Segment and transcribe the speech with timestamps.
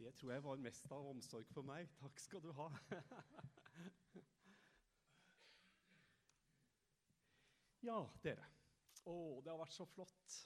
[0.00, 1.90] Det tror jeg var mest av omsorg for meg.
[2.00, 2.68] Takk skal du ha.
[7.88, 8.46] ja, dere.
[9.04, 10.38] Å, det har vært så flott.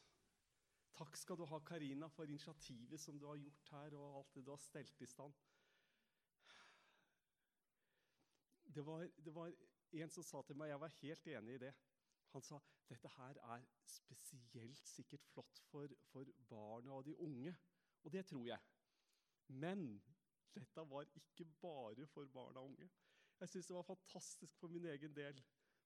[0.98, 4.42] Takk skal du ha, Karina, for initiativet som du har gjort her, og alt det
[4.42, 5.34] du har stelt i stand.
[8.74, 9.54] Det var, det var
[10.02, 11.74] en som sa til meg, jeg var helt enig i det.
[12.34, 12.58] Han sa
[12.90, 17.54] dette her er spesielt sikkert flott for, for barna og de unge.
[18.02, 18.73] Og det tror jeg.
[19.48, 20.02] Men
[20.54, 22.90] dette var ikke bare for barn og unge.
[23.40, 25.42] Jeg syns det var fantastisk for min egen del.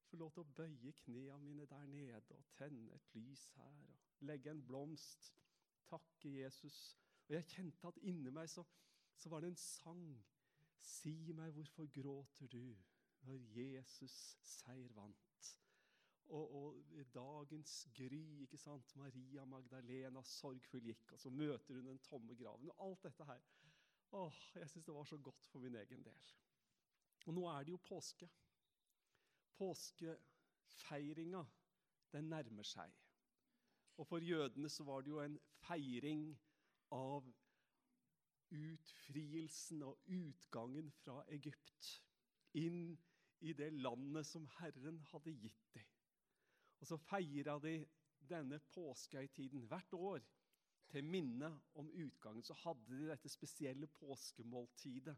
[0.08, 3.80] Få lov til å bøye knærne mine der nede og tenne et lys her.
[3.88, 5.32] og Legge en blomst.
[5.88, 6.98] Takke Jesus.
[7.28, 8.64] Og jeg kjente at inni meg så,
[9.16, 10.06] så var det en sang.
[10.80, 12.76] Si meg, hvorfor gråter du
[13.26, 15.27] når Jesus seier vant?
[16.28, 18.96] Og, og, dagens gry, ikke sant?
[19.00, 22.68] Maria Magdalena sorgfull gikk, og så møter hun den tomme graven.
[22.74, 23.40] og alt dette her.
[24.12, 26.34] Åh, Jeg syns det var så godt for min egen del.
[27.26, 28.28] Og nå er det jo påske.
[29.56, 31.44] Påskefeiringa,
[32.12, 32.92] den nærmer seg.
[33.96, 36.30] Og for jødene så var det jo en feiring
[36.94, 37.26] av
[38.50, 41.90] utfrielsen og utgangen fra Egypt
[42.56, 42.98] inn
[43.40, 45.97] i det landet som Herren hadde gitt dem.
[46.80, 47.80] Og så feira de
[48.28, 50.20] denne påskehøytiden hvert år.
[50.88, 55.16] Til minne om utgangen så hadde de dette spesielle påskemåltidet,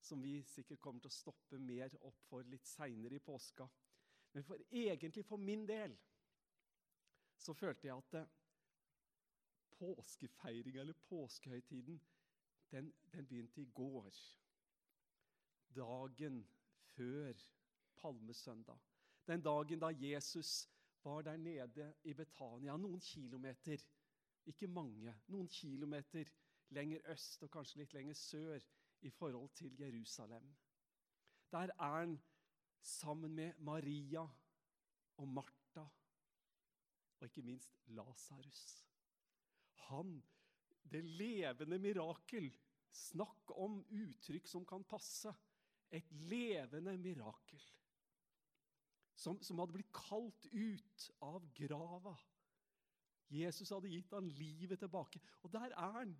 [0.00, 3.66] som vi sikkert kommer til å stoppe mer opp for litt seinere i påska.
[4.32, 5.96] Men for, egentlig for min del
[7.40, 8.30] så følte jeg at eh,
[9.80, 12.00] påskefeiringa, eller påskehøytiden,
[12.70, 14.14] den, den begynte i går.
[15.74, 16.44] Dagen
[16.94, 17.32] før
[17.96, 18.78] palmesøndag.
[19.26, 20.68] Den dagen da Jesus
[21.04, 23.82] var der nede i Betania, noen kilometer,
[24.46, 26.28] ikke mange, noen kilometer
[26.76, 28.66] lenger øst og kanskje litt lenger sør
[29.06, 30.46] i forhold til Jerusalem.
[31.50, 32.18] Der er han
[32.80, 34.22] sammen med Maria
[35.16, 35.86] og Martha
[37.20, 38.62] og ikke minst Lasarus.
[39.90, 40.20] Han,
[40.92, 42.48] det levende mirakel.
[42.90, 45.32] Snakk om uttrykk som kan passe.
[45.90, 47.60] Et levende mirakel
[49.20, 52.14] som, som hadde blitt kalt ut av grava.
[53.30, 55.20] Jesus hadde gitt han livet tilbake.
[55.44, 56.14] Og der er han.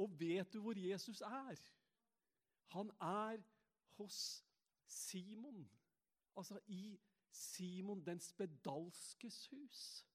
[0.00, 1.60] Og vet du hvor Jesus er?
[2.72, 3.42] Han er
[3.98, 4.44] hos
[4.86, 5.68] Simon.
[6.36, 6.98] Altså i
[7.30, 10.06] Simon den spedalskes hus.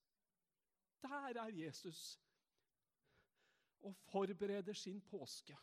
[1.01, 2.19] Der er Jesus
[3.85, 5.57] og forbereder sin påske.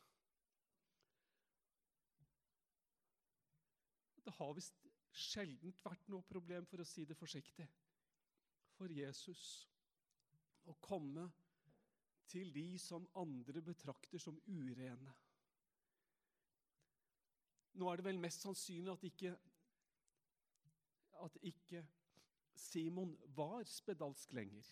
[4.25, 4.82] Det har visst
[5.13, 7.67] sjelden vært noe problem, for å si det forsiktig,
[8.77, 9.43] for Jesus
[10.71, 11.27] å komme
[12.33, 15.13] til de som andre betrakter som urene.
[17.73, 19.33] Nå er det vel mest sannsynlig at ikke,
[21.25, 21.83] at ikke
[22.55, 24.69] Simon var spedalsk lenger.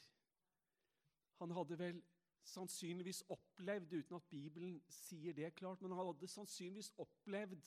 [1.40, 2.02] Han hadde vel
[2.44, 7.60] sannsynligvis opplevd, uten at Bibelen sier det klart, men han hadde sannsynligvis opplevd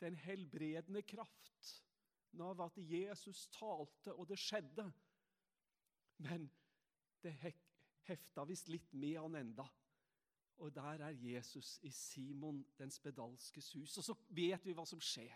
[0.00, 1.85] den helbredende kraft
[2.44, 4.86] av at Jesus talte, og det skjedde.
[6.24, 6.48] Men
[7.22, 7.34] det
[8.06, 9.66] hefta visst litt med han enda.
[10.64, 13.98] Og der er Jesus i Simon den spedalskes hus.
[13.98, 15.34] Og så vet vi hva som skjer.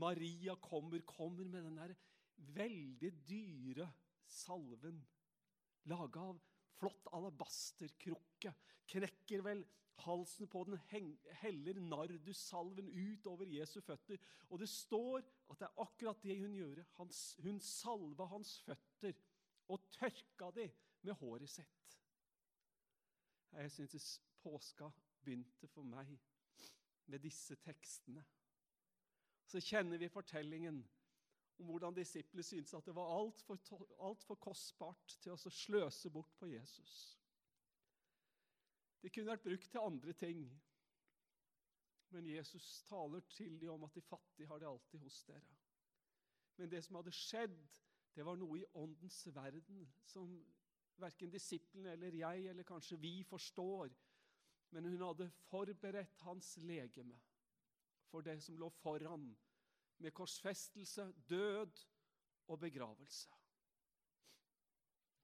[0.00, 1.94] Maria kommer, kommer med den der
[2.56, 3.90] veldig dyre
[4.26, 4.98] salven
[5.90, 6.40] laga av
[6.78, 8.52] flott alabasterkrukke.
[8.90, 9.64] Knekker vel
[10.04, 10.78] halsen på den,
[11.40, 14.18] heller nardussalven ut over Jesu føtter.
[14.50, 16.82] Og det står at det er akkurat det hun gjør.
[17.44, 19.14] hun salva hans føtter
[19.68, 20.68] og tørka de
[21.04, 21.98] med håret sitt.
[23.54, 24.08] Jeg syns
[24.42, 24.90] påska
[25.24, 26.10] begynte for meg
[27.06, 28.24] med disse tekstene.
[29.46, 30.82] Så kjenner vi fortellingen
[31.58, 33.58] om hvordan disiplene syntes at det var altfor
[34.02, 36.94] alt for kostbart til å sløse bort på Jesus.
[39.02, 40.46] Det kunne vært brukt til andre ting.
[42.14, 45.56] Men Jesus taler til dem om at de fattige har det alltid hos dere.
[46.56, 47.58] Men det som hadde skjedd,
[48.14, 50.36] det var noe i åndens verden som
[51.02, 53.90] verken disiplene eller jeg eller kanskje vi forstår.
[54.70, 57.18] Men hun hadde forberedt hans legeme
[58.10, 59.32] for det som lå foran,
[60.04, 61.80] med korsfestelse, død
[62.52, 63.40] og begravelse.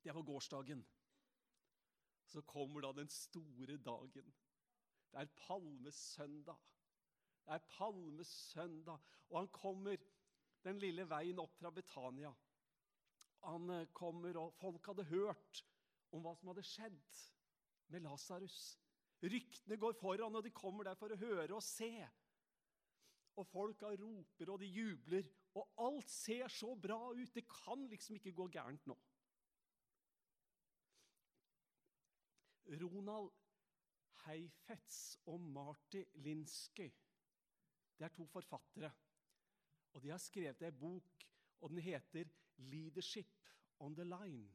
[0.01, 0.87] Det var gårsdagen
[2.31, 4.35] så kommer da den store dagen.
[5.11, 6.59] Det er palmesøndag.
[7.45, 8.99] Det er palmesøndag,
[9.31, 9.97] og han kommer
[10.65, 12.31] den lille veien opp fra Betania.
[13.49, 15.65] Han eh, kommer, og Folk hadde hørt
[16.13, 17.21] om hva som hadde skjedd
[17.91, 18.77] med Lasarus.
[19.25, 21.91] Ryktene går foran, og de kommer der for å høre og se.
[23.41, 27.35] Og folka roper, og de jubler, og alt ser så bra ut.
[27.35, 28.97] Det kan liksom ikke gå gærent nå.
[32.71, 33.31] Ronald
[34.27, 36.91] Heifetz og Marty Linsky
[38.01, 38.93] det er to forfattere.
[39.93, 41.25] Og De har skrevet ei bok,
[41.61, 42.25] og den heter
[42.59, 44.53] 'Leadership on the Line'.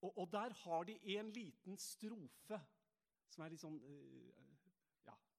[0.00, 2.60] Og, og Der har de en liten strofe
[3.28, 4.43] som er litt sånn ja,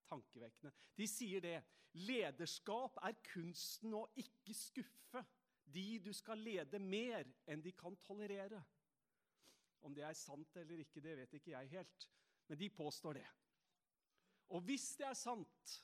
[0.10, 0.74] tankevekkende.
[0.98, 1.58] De sier det.
[1.96, 5.24] Lederskap er kunsten å ikke skuffe
[5.76, 8.62] de du skal lede mer enn de kan tolerere.
[9.86, 12.08] Om det er sant eller ikke, det vet ikke jeg helt,
[12.50, 13.28] men de påstår det.
[14.54, 15.76] Og hvis det er sant,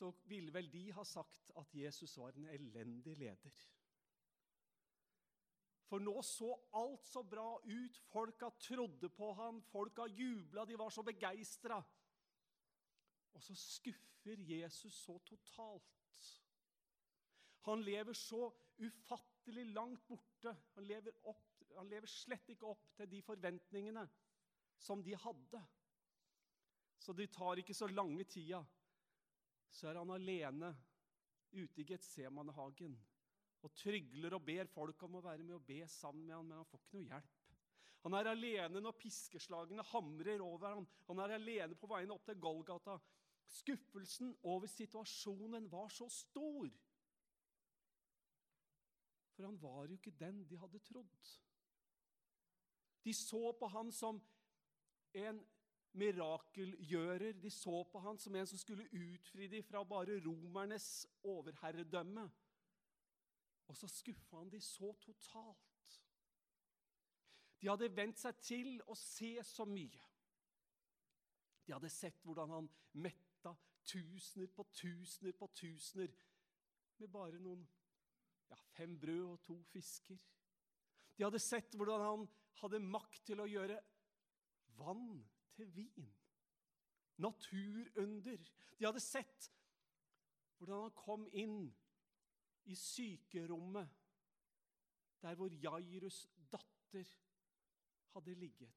[0.00, 3.60] så ville vel de ha sagt at Jesus var en elendig leder.
[5.90, 7.96] For nå så alt så bra ut.
[8.12, 11.80] Folka trodde på han, folka jubla, de var så begeistra.
[13.34, 16.30] Og så skuffer Jesus så totalt.
[17.68, 18.48] Han lever så
[18.80, 20.54] ufattelig langt borte.
[20.74, 24.06] Han lever, opp, han lever slett ikke opp til de forventningene
[24.80, 25.62] som de hadde.
[27.00, 28.64] Så det tar ikke så lange tida
[29.70, 30.72] så er han alene
[31.52, 32.96] ute i Getsemanehagen
[33.60, 36.60] og trygler og ber folk om å være med og be sammen med han, men
[36.60, 37.36] han får ikke noe hjelp.
[38.00, 40.86] Han er alene når piskeslagene hamrer over ham.
[41.10, 42.96] Han er alene på veien opp til Golgata.
[43.50, 46.68] Skuffelsen over situasjonen var så stor.
[49.34, 51.30] For han var jo ikke den de hadde trodd.
[53.04, 54.20] De så på han som
[55.14, 55.40] en
[55.92, 57.32] mirakelgjører.
[57.32, 62.28] De så på han som en som skulle utfri dem fra bare romernes overherredømme.
[63.66, 65.96] Og så skuffa han dem så totalt.
[67.60, 70.06] De hadde vent seg til å se så mye.
[71.66, 73.29] De hadde sett hvordan han metta
[73.84, 76.12] tusener på tusener på tusener
[76.98, 77.62] med bare noen
[78.50, 80.18] ja, fem brød og to fisker.
[81.16, 82.26] De hadde sett hvordan han
[82.60, 83.78] hadde makt til å gjøre
[84.80, 85.20] vann
[85.56, 86.10] til vin.
[87.20, 88.44] Naturunder.
[88.78, 89.50] De hadde sett
[90.58, 91.62] hvordan han kom inn
[92.68, 93.88] i sykerommet
[95.20, 97.08] der hvor Jairus' datter
[98.14, 98.72] hadde ligget.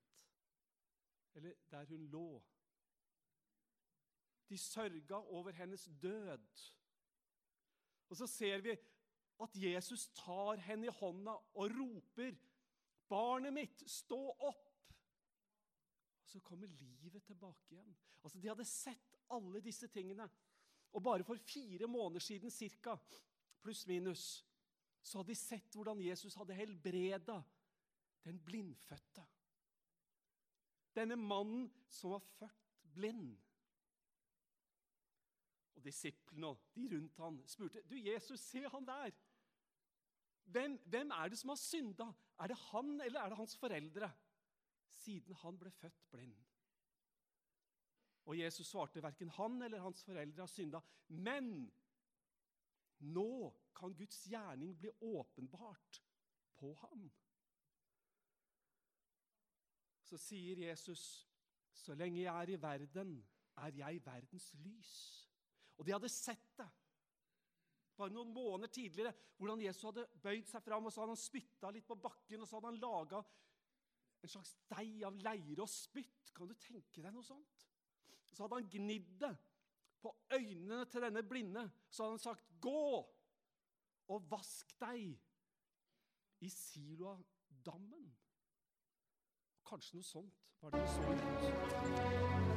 [1.33, 2.43] Eller der hun lå.
[4.53, 6.63] De sørga over hennes død.
[8.09, 8.75] Og så ser vi
[9.41, 12.35] at Jesus tar henne i hånda og roper,
[13.09, 14.93] 'Barnet mitt, stå opp!'
[16.21, 17.95] Og så kommer livet tilbake igjen.
[18.23, 20.29] Altså, De hadde sett alle disse tingene.
[20.93, 22.95] Og bare for fire måneder siden cirka,
[23.61, 24.45] pluss minus,
[25.01, 27.41] så hadde de sett hvordan Jesus hadde helbreda
[28.23, 29.25] den blindfødte.
[30.95, 33.37] Denne mannen som var født blind.
[35.75, 39.11] Og Disiplene og de rundt han spurte du Jesus, se han der.
[40.43, 42.11] Hvem, hvem er det som har synda?
[42.39, 44.11] Er det han eller er det hans foreldre?
[45.03, 46.37] siden han ble født blind.
[48.29, 50.79] Og Jesus svarte verken han eller hans foreldre har synda.
[51.07, 51.49] Men
[53.03, 53.33] nå
[53.75, 55.99] kan Guds gjerning bli åpenbart
[56.55, 57.09] på ham.
[60.03, 61.27] Så sier Jesus,
[61.73, 63.17] så lenge jeg er i verden,
[63.57, 64.93] er jeg verdens lys.
[65.77, 66.69] Og de hadde sett det
[67.97, 71.71] bare noen måneder tidligere, hvordan Jesus hadde bøyd seg fram og så hadde han spytta
[71.73, 73.21] litt på bakken og så hadde han laga
[74.23, 76.31] en slags deig av leire og spytt.
[76.33, 77.67] Kan du tenke deg noe sånt?
[78.33, 79.33] Så hadde han gnidd det
[80.03, 81.67] på øynene til denne blinde.
[81.89, 82.85] Så hadde han sagt, 'Gå
[84.07, 85.19] og vask deg
[86.41, 88.11] i Siloa-dammen'.
[89.67, 92.53] Kanskje noe sånt var det det så.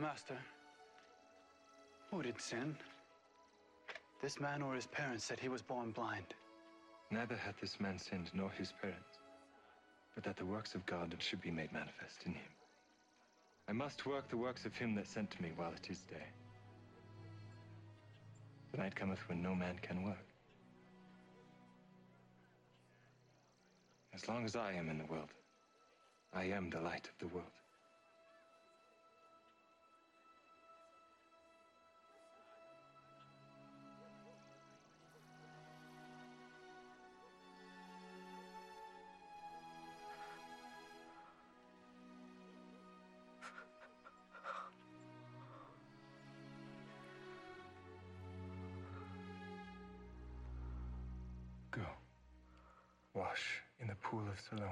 [0.00, 0.38] Master,
[2.10, 2.76] who did sin?
[4.22, 6.34] This man or his parents said he was born blind.
[7.10, 9.18] Neither hath this man sinned nor his parents,
[10.14, 12.50] but that the works of God should be made manifest in him.
[13.68, 16.28] I must work the works of him that sent to me while it is day.
[18.70, 20.26] The night cometh when no man can work.
[24.14, 25.32] As long as I am in the world,
[26.32, 27.50] I am the light of the world.
[53.18, 54.70] Wash in the pool of Siloam.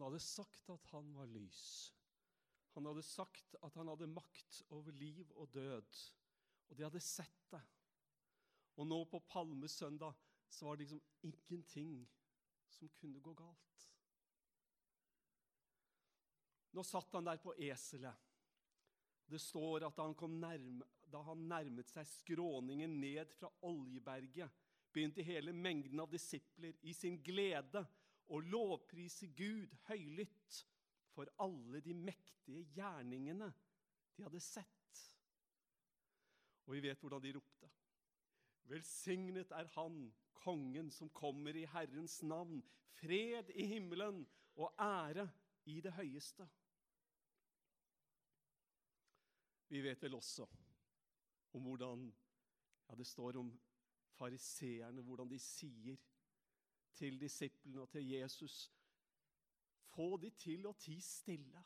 [0.00, 1.92] Han hadde sagt at han var lys.
[2.72, 5.98] Han hadde sagt at han hadde makt over liv og død.
[6.70, 7.60] Og de hadde sett det.
[8.80, 10.16] Og nå på palmesøndag
[10.48, 12.08] så var det liksom ingenting
[12.72, 13.84] som kunne gå galt.
[16.72, 18.24] Nå satt han der på eselet.
[19.28, 24.48] Det står at han, nærme, da han nærmet seg skråningen ned fra Oljeberget,
[24.96, 27.84] begynte hele mengden av disipler i sin glede
[28.30, 30.60] å lovprise Gud høylytt
[31.14, 33.50] for alle de mektige gjerningene
[34.16, 35.02] de hadde sett.
[36.66, 37.70] Og vi vet hvordan de ropte.
[38.70, 40.04] Velsignet er Han,
[40.40, 42.62] kongen som kommer i Herrens navn.
[43.00, 44.22] Fred i himmelen
[44.56, 45.26] og ære
[45.66, 46.46] i det høyeste.
[49.70, 50.46] Vi vet vel også
[51.54, 52.06] om hvordan
[52.88, 53.50] ja, det står om
[54.18, 55.98] fariseerne, hvordan de sier
[56.94, 58.70] til disiplene og til Jesus
[59.90, 61.62] Få de til å tie stille.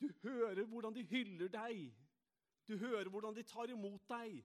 [0.00, 1.90] Du hører hvordan de hyller deg.
[2.66, 4.38] Du hører hvordan de tar imot deg.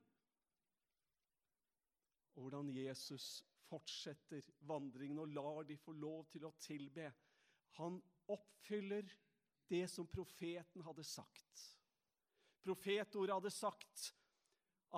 [2.35, 7.07] Og hvordan Jesus fortsetter vandringen og lar de få lov til å tilbe.
[7.79, 9.07] Han oppfyller
[9.71, 11.63] det som profeten hadde sagt.
[12.63, 14.11] Profetordet hadde sagt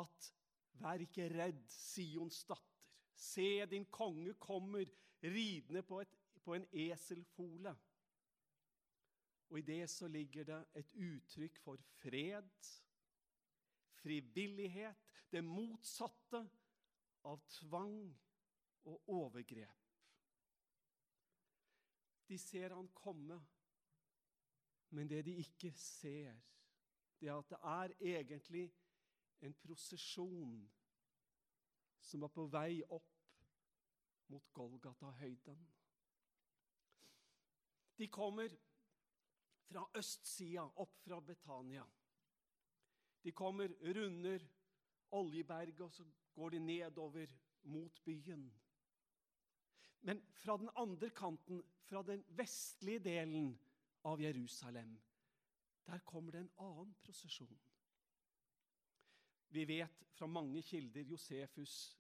[0.02, 0.34] at
[0.80, 2.69] 'Vær ikke redd, Sions datter'.
[3.20, 4.86] Se, din konge kommer
[5.24, 7.76] ridende på, et, på en eselfole.
[9.50, 12.50] Og i det så ligger det et uttrykk for fred,
[14.00, 14.96] frivillighet,
[15.32, 16.42] det motsatte
[17.28, 17.98] av tvang
[18.88, 19.76] og overgrep.
[22.30, 23.40] De ser han komme,
[24.90, 26.38] men det de ikke ser,
[27.20, 28.68] det er at det er egentlig
[29.42, 30.70] en prosesjon
[32.10, 33.10] som var på vei opp
[34.34, 35.62] mot Golgata-høyden.
[38.00, 38.54] De kommer
[39.70, 41.86] fra østsida, opp fra Betania.
[43.22, 44.46] De kommer, runder
[45.12, 47.34] Oljeberget, og så går de nedover
[47.70, 48.48] mot byen.
[50.08, 53.52] Men fra den andre kanten, fra den vestlige delen
[54.08, 54.96] av Jerusalem,
[55.86, 57.60] der kommer det en annen prosesjon.
[59.50, 61.99] Vi vet fra mange kilder Josefus'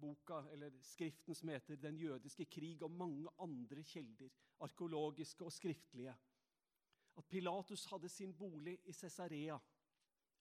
[0.00, 4.28] boka, eller skriften som heter 'Den jødiske krig', og mange andre kilder,
[4.60, 6.16] arkeologiske og skriftlige,
[7.16, 9.58] at Pilatus hadde sin bolig i Cesarea,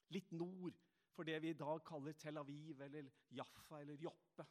[0.09, 0.73] litt nord
[1.17, 4.45] for det vi i dag kaller Tel Aviv eller Jaffa eller Joppe.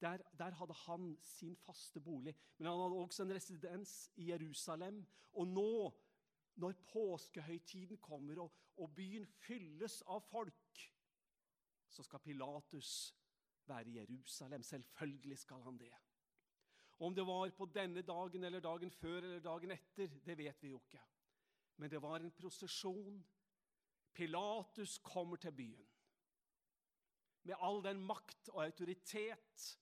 [0.00, 2.34] Der, der, hadde han sin faste bolig.
[2.58, 5.06] Men han hadde også en residens i Jerusalem.
[5.32, 5.92] Og nå,
[6.60, 10.56] når påskehøytiden kommer og, og byen fylles av folk,
[11.90, 13.16] så skal Pilatus
[13.66, 14.62] være i Jerusalem.
[14.62, 15.92] Selvfølgelig skal han det.
[17.00, 20.68] Om det var på denne dagen eller dagen før eller dagen etter, det vet vi
[20.68, 21.00] jo ikke.
[21.76, 23.22] Men det var en prosesjon.
[24.12, 25.86] Pilatus kommer til byen
[27.42, 29.78] med all den makt og autoritet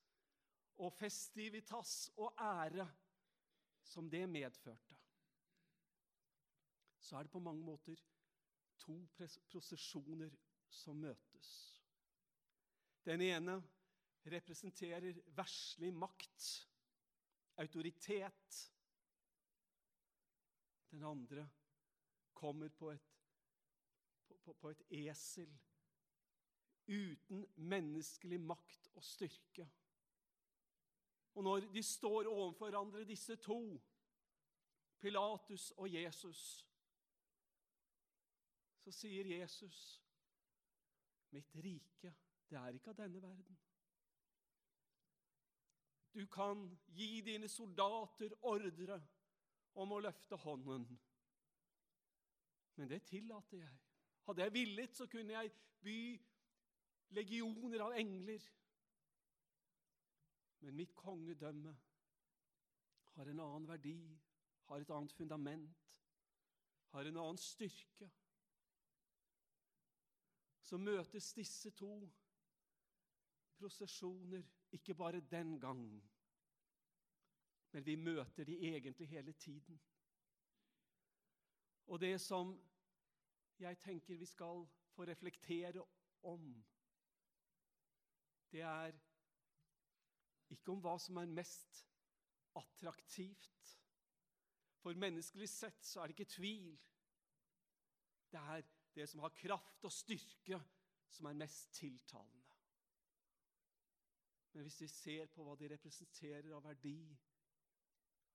[0.78, 2.86] og festivitas og ære
[3.82, 4.96] som det medførte.
[6.98, 7.96] Så er det på mange måter
[8.78, 9.06] to
[9.50, 10.30] prosesjoner
[10.70, 11.77] som møtes.
[13.04, 13.56] Den ene
[14.26, 16.68] representerer verslig makt,
[17.56, 18.72] autoritet.
[20.90, 21.48] Den andre
[22.34, 23.08] kommer på et,
[24.44, 25.58] på, på et esel
[26.88, 29.68] uten menneskelig makt og styrke.
[31.34, 33.80] Og når de står overfor hverandre, disse to,
[35.00, 36.66] Pilatus og Jesus,
[38.80, 40.02] så sier Jesus,
[41.30, 42.14] 'Mitt rike,
[42.48, 43.58] det er ikke av denne verden.'
[46.14, 48.96] Du kan gi dine soldater ordre
[49.74, 50.86] om å løfte hånden.
[52.74, 53.76] Men det tillater jeg.
[54.26, 55.52] Hadde jeg villet, så kunne jeg
[55.84, 55.98] by
[57.16, 58.42] legioner av engler.
[60.60, 61.76] Men mitt kongedømme
[63.14, 63.98] har en annen verdi,
[64.68, 65.84] har et annet fundament,
[66.92, 68.10] har en annen styrke.
[70.62, 71.92] Så møtes disse to
[73.58, 75.84] prosesjoner ikke bare den gang,
[77.72, 79.80] men vi møter de egentlig hele tiden.
[81.86, 82.54] Og det som
[83.58, 85.84] jeg tenker vi skal få reflektere
[86.22, 86.64] om,
[88.52, 88.92] det er
[90.50, 91.84] ikke om hva som er mest
[92.56, 93.74] attraktivt.
[94.78, 96.70] For menneskelig sett så er det ikke tvil.
[98.32, 100.60] Det er det som har kraft og styrke,
[101.10, 102.47] som er mest tiltalende.
[104.52, 107.00] Men hvis vi ser på hva de representerer av verdi,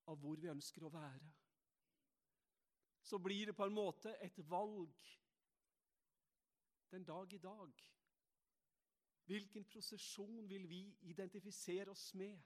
[0.07, 1.31] av hvor vi ønsker å være,
[3.03, 5.09] så blir det på en måte et valg
[6.91, 7.83] den dag i dag.
[9.25, 12.39] Hvilken prosesjon vil vi identifisere oss med?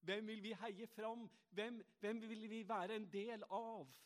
[0.00, 1.26] Hvem vil vi heie fram?
[1.50, 3.96] Hvem, hvem vil vi være en del av?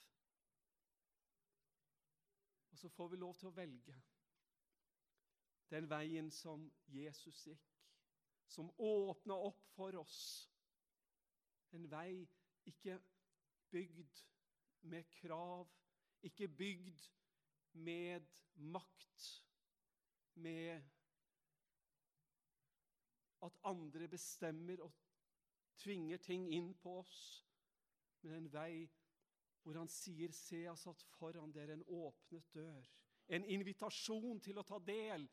[2.71, 3.95] Og så får vi lov til å velge
[5.71, 7.74] den veien som Jesus gikk,
[8.47, 10.51] som åpna opp for oss.
[11.75, 12.25] En vei
[12.69, 12.99] ikke
[13.71, 14.25] bygd
[14.91, 15.69] med krav,
[16.23, 17.07] ikke bygd
[17.73, 19.45] med makt,
[20.35, 20.83] med
[23.45, 24.93] at andre bestemmer og
[25.77, 27.17] tvinger ting inn på oss,
[28.23, 28.85] men en vei
[29.65, 32.89] hvor han sier, 'Se, jeg har satt foran dere en åpnet dør'.
[33.29, 35.29] En invitasjon til å ta del,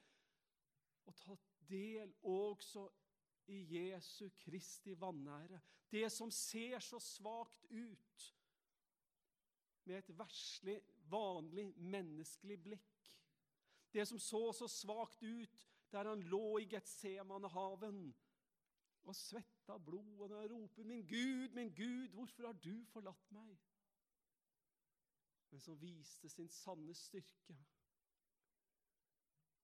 [1.05, 1.35] og ta
[1.67, 2.87] del også
[3.51, 5.59] i Jesu Kristi vanære.
[5.91, 8.35] Det som ser så svakt ut,
[9.83, 10.77] med et verslig,
[11.09, 13.09] vanlig, menneskelig blikk.
[13.93, 18.05] Det som så så svakt ut der han lå i Getsemanehaven
[19.03, 23.59] og svetta blod, og han roper 'Min Gud, min Gud, hvorfor har du forlatt meg?'
[25.51, 27.57] Men som viste sin sanne styrke.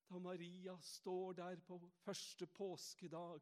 [0.09, 3.41] Da Maria står der på første påskedag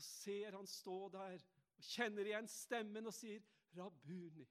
[0.00, 1.42] og ser han stå der
[1.76, 3.42] og kjenner igjen stemmen og sier
[3.76, 4.46] 'Rabuni',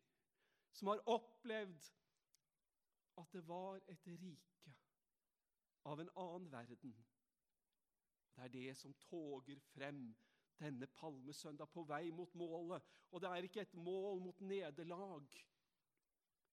[0.71, 1.87] som har opplevd
[3.17, 4.75] at det var et rike
[5.85, 6.93] av en annen verden.
[8.35, 10.15] Det er det som toger frem
[10.59, 12.85] denne palmesøndag på vei mot målet.
[13.11, 15.27] Og det er ikke et mål mot nederlag,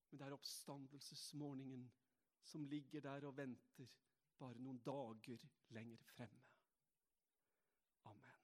[0.09, 1.91] men det er oppstandelsesmorgenen
[2.41, 3.87] som ligger der og venter
[4.39, 6.43] bare noen dager lenger fremme.
[8.03, 8.37] Amen.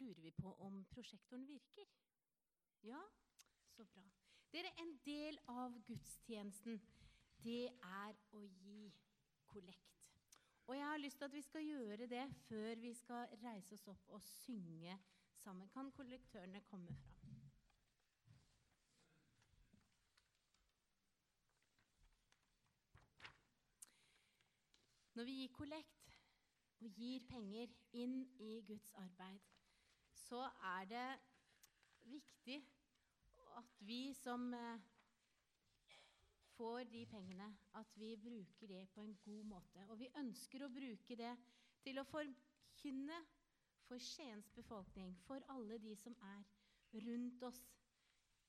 [0.00, 1.88] Lurer vi på om prosjektoren virker.
[2.82, 3.00] Ja,
[3.76, 4.04] så bra.
[4.52, 6.78] Dere, en del av gudstjenesten,
[7.42, 8.92] det er å gi
[9.50, 9.90] kollekt.
[10.66, 13.88] Og jeg har lyst til at vi skal gjøre det før vi skal reise oss
[13.92, 14.98] opp og synge
[15.42, 15.68] sammen.
[15.68, 17.24] Kan kollektørene komme fram?
[25.14, 26.14] Når vi gir kollekt
[26.80, 29.38] og gir penger inn i Guds arbeid,
[30.24, 30.40] så
[30.76, 31.06] er det
[32.08, 32.58] viktig
[33.58, 34.80] at vi som eh,
[36.56, 39.86] får de pengene, at vi bruker det på en god måte.
[39.88, 41.32] Og vi ønsker å bruke det
[41.84, 43.20] til å forkynne
[43.84, 46.44] for Skiens befolkning, for alle de som er
[47.06, 47.62] rundt oss,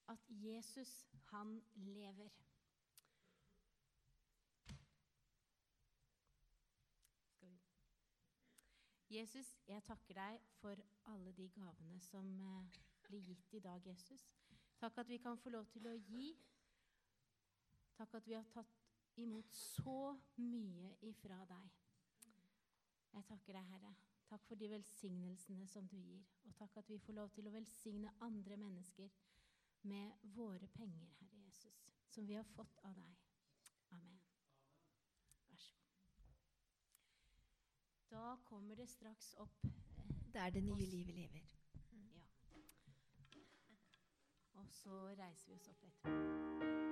[0.07, 2.29] at Jesus, han lever.
[7.35, 7.49] Skal
[9.04, 10.79] vi Jesus, jeg takker deg for
[11.11, 14.25] alle de gavene som eh, blir gitt i dag, Jesus.
[14.79, 16.33] Takk at vi kan få lov til å gi.
[17.95, 18.73] Takk at vi har tatt
[19.23, 21.69] imot så mye ifra deg.
[23.15, 23.93] Jeg takker deg, Herre.
[24.27, 26.25] Takk for de velsignelsene som du gir.
[26.49, 29.09] Og takk at vi får lov til å velsigne andre mennesker
[29.87, 31.77] med våre penger, Herre Jesus,
[32.11, 33.15] som vi har fått av deg.
[33.95, 34.19] Amen.
[35.47, 35.85] Vær så god.
[38.15, 39.69] Da kommer det straks opp der
[40.33, 41.39] Det er det nye livet lever.
[41.91, 42.21] Ja.
[44.53, 46.84] Og så reiser vi oss opp etterpå.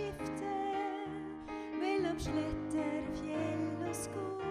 [0.00, 0.50] Landskapet kan skifte
[1.80, 4.42] mellom sletter, fjell og skog,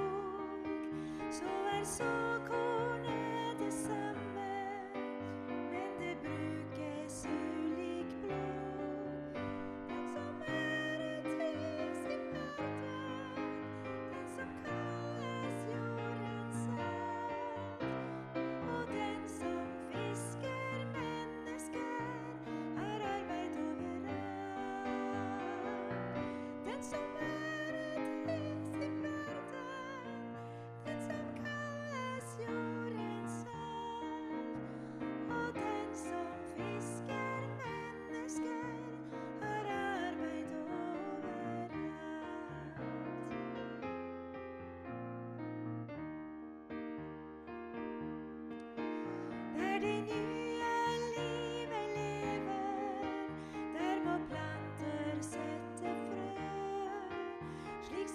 [1.31, 2.68] så er såkornet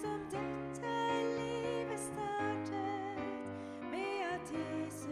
[0.05, 0.91] som dette
[1.37, 3.17] livet startet,
[3.91, 5.04] med at Jesus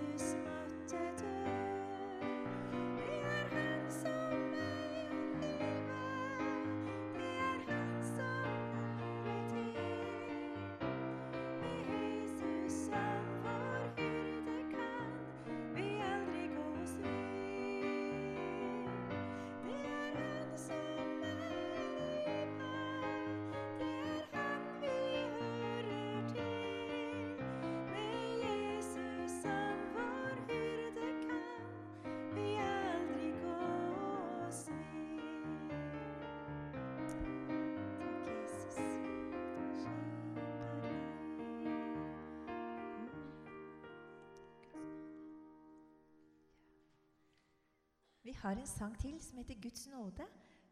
[48.43, 50.25] har en sang til som heter Guds nåde,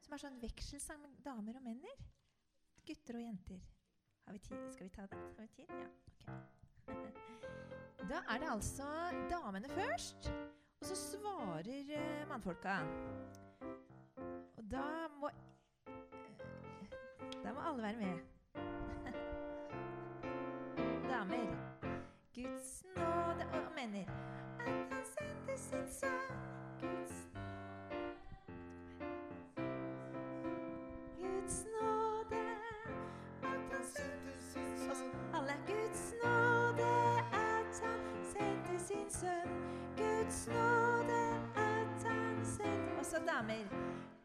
[0.03, 2.01] som er sånn vekselsang med damer og menner.
[2.87, 3.61] Gutter og jenter.
[4.25, 4.65] Har vi tid?
[4.73, 5.21] Skal vi ta den?
[5.37, 5.67] Har vi tid?
[5.79, 6.35] Ja.
[6.91, 7.05] ok.
[8.11, 8.83] Da er det altså
[9.29, 10.31] damene først,
[10.81, 12.79] og så svarer uh, mannfolka.
[14.57, 15.33] Og da må uh,
[17.43, 18.19] Da må alle være med.
[21.11, 21.45] Damer.
[22.35, 24.09] Guds nåde og menner.
[24.59, 26.50] At han sendte sin sønn.
[43.31, 43.65] damer.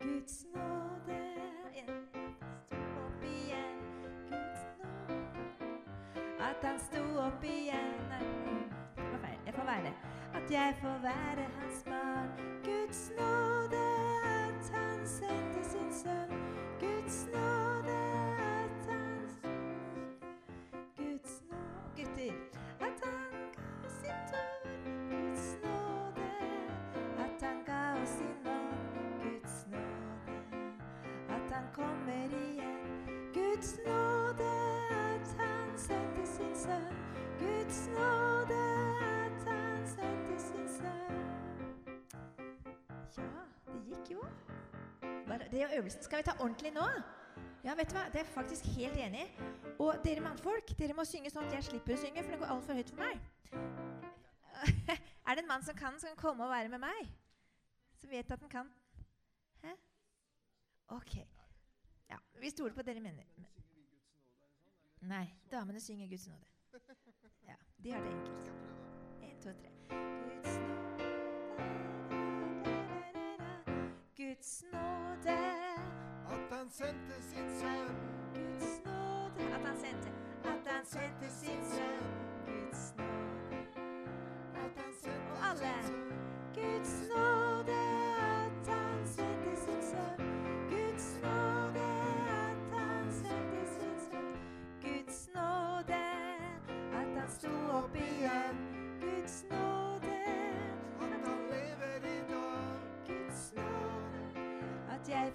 [0.01, 1.23] Guds nåde
[2.67, 3.79] Stå opp igjen,
[4.31, 5.21] Guds nåde
[6.41, 8.71] At han sto opp igjen Nei, mm,
[9.47, 9.93] jeg får være
[10.35, 12.31] At jeg får være hans barn.
[12.65, 13.85] Guds nåde
[14.25, 16.41] at han sendte sin sønn.
[16.81, 17.56] Guds nåde
[31.77, 32.77] kommer igjen.
[33.35, 34.51] Guds nåde,
[34.91, 36.97] at han sendte sin sønn.
[37.39, 38.61] Guds nåde,
[39.27, 41.21] at han sendte sin sønn.
[43.19, 43.29] Ja,
[43.73, 44.25] det gikk jo.
[45.51, 46.03] Det er øvelsen.
[46.03, 46.89] Skal vi ta ordentlig nå?
[47.65, 48.07] Ja, vet du hva?
[48.13, 49.29] Det er faktisk helt enig.
[49.79, 52.57] Og dere mannfolk, dere må synge sånn at jeg slipper å synge, for det går
[52.57, 53.21] altfor høyt for meg.
[55.29, 57.17] er det en mann som kan, som kan komme og være med meg?
[58.01, 58.77] Som vet at han kan?
[59.61, 59.77] Hæ?
[60.97, 61.36] Ok.
[62.41, 63.25] Vi stoler på dere mener.
[65.01, 66.47] Nei, damene synger Guds nåde.
[67.47, 68.53] Ja, de har det enkelt.
[69.23, 69.71] En, to, tre.
[69.89, 70.97] Guds nåde
[74.17, 75.37] Guds nåde
[76.27, 77.97] At han sendte sin sønn.
[78.35, 80.09] Guds nåde At han sendte
[80.45, 82.07] At han sendte sin sønn
[82.47, 83.26] Guds nåde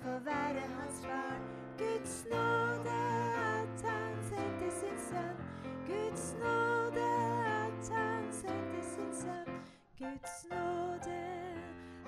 [0.02, 1.42] får være hans barn.
[1.78, 2.98] Guds nåde,
[3.60, 5.38] at han sendte sin sønn.
[5.88, 7.06] Guds nåde,
[7.66, 9.56] at han sendte sin sønn.
[10.00, 11.18] Guds nåde,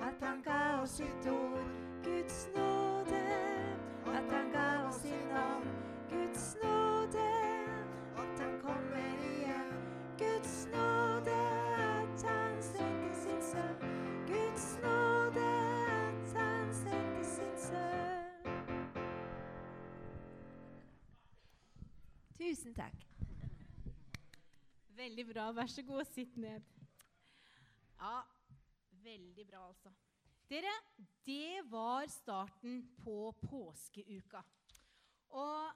[0.00, 1.43] at han ga oss sitt ord.
[22.44, 23.04] Tusen takk.
[24.92, 25.46] Veldig bra.
[25.56, 26.66] Vær så god, sitt ned.
[27.96, 28.18] Ja,
[29.06, 29.92] veldig bra, altså.
[30.50, 30.74] Dere,
[31.24, 34.44] det var starten på påskeuka.
[35.40, 35.72] Og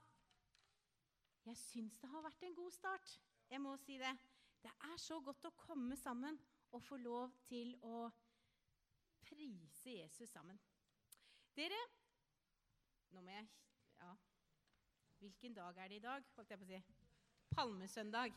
[1.48, 3.16] jeg syns det har vært en god start.
[3.48, 4.12] Jeg må si det.
[4.60, 6.36] Det er så godt å komme sammen
[6.76, 8.10] og få lov til å
[9.24, 10.60] prise Jesus sammen.
[11.56, 11.80] Dere,
[13.16, 13.54] nå må jeg
[14.04, 14.12] Ja.
[15.18, 16.24] Hvilken dag er det i dag?
[16.36, 16.82] holdt jeg på å si.
[17.56, 18.34] Palmesøndag.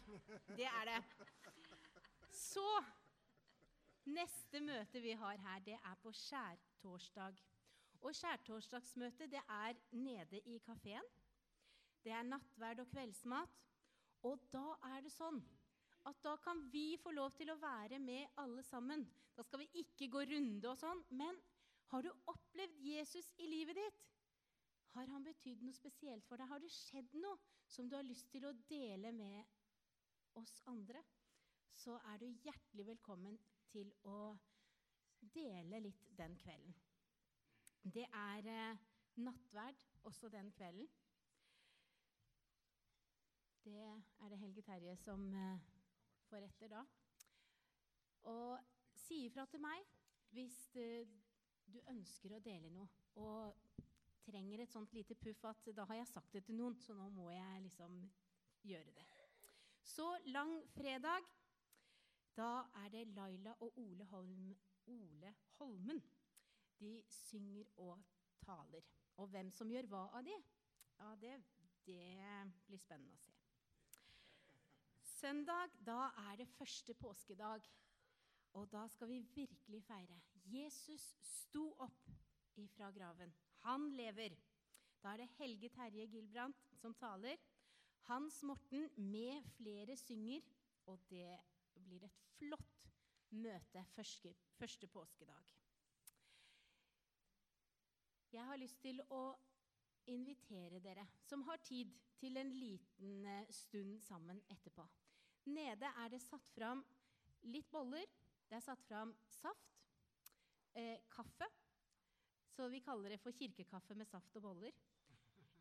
[0.58, 1.00] Det er det.
[2.32, 2.66] Så
[4.10, 7.38] Neste møte vi har her, det er på skjærtorsdag.
[8.02, 11.06] Og skjærtorsdagsmøtet det er nede i kafeen.
[12.02, 13.60] Det er nattverd og kveldsmat.
[14.26, 15.38] Og da er det sånn
[16.10, 19.06] at da kan vi få lov til å være med alle sammen.
[19.38, 21.04] Da skal vi ikke gå runde og sånn.
[21.14, 21.38] Men
[21.94, 24.02] har du opplevd Jesus i livet ditt?
[24.92, 26.50] Har han betydd noe spesielt for deg?
[26.52, 27.40] Har det skjedd noe
[27.72, 31.04] som du har lyst til å dele med oss andre?
[31.72, 33.38] Så er du hjertelig velkommen
[33.72, 34.34] til å
[35.34, 36.76] dele litt den kvelden.
[37.82, 38.82] Det er eh,
[39.24, 40.90] nattverd også den kvelden.
[43.64, 45.64] Det er det Helge Terje som eh,
[46.28, 46.84] får etter da.
[48.30, 48.60] Og
[48.98, 49.88] si ifra til meg
[50.36, 51.08] hvis eh,
[51.72, 52.90] du ønsker å dele noe
[53.22, 53.71] og
[54.26, 57.10] trenger et sånt lite puff at da har jeg sagt det til noen, så nå
[57.14, 57.98] må jeg liksom
[58.68, 59.06] gjøre det.
[59.84, 61.26] Så lang fredag.
[62.36, 64.56] da er det Laila og Ole, Holm,
[64.88, 66.02] Ole Holmen.
[66.80, 68.04] De synger og
[68.42, 68.82] taler.
[69.18, 70.38] Og hvem som gjør hva av de,
[70.98, 71.44] ja, det,
[71.86, 73.36] det blir spennende å se.
[75.04, 77.68] Søndag, da er det første påskedag.
[78.54, 80.22] Og da skal vi virkelig feire.
[80.46, 82.10] Jesus sto opp
[82.56, 83.34] ifra graven.
[83.66, 84.36] Han lever.
[85.02, 87.38] Da er det Helge Terje Gilbrandt som taler.
[88.10, 90.42] Hans Morten med flere synger,
[90.90, 91.38] og det
[91.86, 92.88] blir et flott
[93.30, 95.54] møte første, første påskedag.
[98.32, 99.22] Jeg har lyst til å
[100.10, 104.84] invitere dere som har tid, til en liten eh, stund sammen etterpå.
[105.50, 106.84] Nede er det satt fram
[107.50, 108.06] litt boller.
[108.46, 109.80] Det er satt fram saft,
[110.78, 111.48] eh, kaffe.
[112.52, 114.76] Så vi kaller det for kirkekaffe med saft og boller.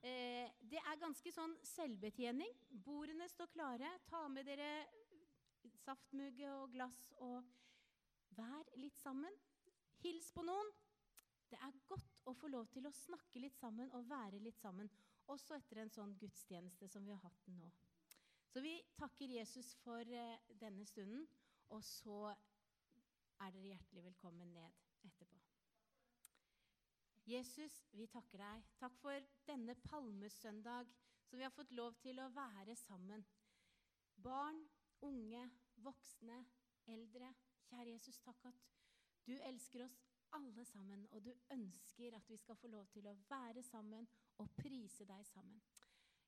[0.00, 2.55] Eh, det er ganske sånn selvbetjening.
[2.70, 3.92] Bordene står klare.
[4.09, 4.70] Ta med dere
[5.85, 7.44] saftmugge og glass og
[8.38, 9.35] vær litt sammen.
[10.00, 10.72] Hils på noen.
[11.50, 14.90] Det er godt å få lov til å snakke litt sammen og være litt sammen,
[15.31, 17.70] også etter en sånn gudstjeneste som vi har hatt nå.
[18.50, 21.26] Så vi takker Jesus for eh, denne stunden,
[21.74, 25.39] og så er dere hjertelig velkommen ned etterpå.
[27.30, 28.62] Jesus, vi takker deg.
[28.80, 30.88] Takk for denne palmesøndag
[31.28, 33.22] som vi har fått lov til å være sammen.
[34.18, 34.58] Barn,
[35.06, 35.44] unge,
[35.84, 36.40] voksne,
[36.90, 37.28] eldre.
[37.68, 38.64] Kjære Jesus, takk at
[39.28, 39.94] du elsker oss
[40.34, 44.08] alle sammen, og du ønsker at vi skal få lov til å være sammen
[44.42, 45.62] og prise deg sammen.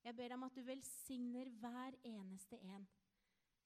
[0.03, 2.87] Jeg ber deg om at du velsigner hver eneste en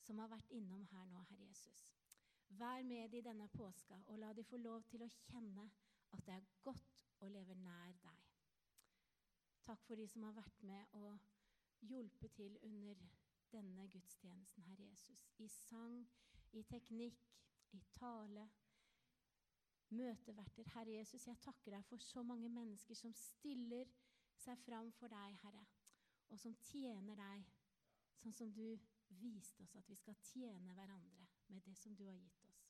[0.04, 1.84] som har vært innom her nå, Herre Jesus.
[2.56, 5.68] Vær med de denne påska, og la de få lov til å kjenne
[6.14, 8.26] at det er godt å leve nær deg.
[9.66, 11.16] Takk for de som har vært med og
[11.86, 13.00] hjulpet til under
[13.52, 15.24] denne gudstjenesten, Herre Jesus.
[15.38, 15.98] I sang,
[16.52, 17.26] i teknikk,
[17.72, 18.48] i tale.
[19.88, 20.66] Møteverter.
[20.74, 23.90] Herre Jesus, jeg takker deg for så mange mennesker som stiller
[24.36, 25.62] seg fram for deg, Herre,
[26.28, 27.46] og som tjener deg
[28.22, 28.66] sånn som du
[29.22, 32.62] viste oss at vi skal tjene hverandre med det som du har gitt oss.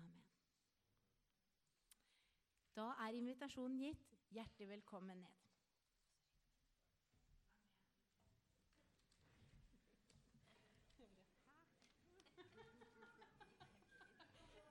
[0.00, 0.29] Amen.
[2.80, 4.04] Da er invitasjonen gitt.
[4.32, 5.39] Hjertelig velkommen ned.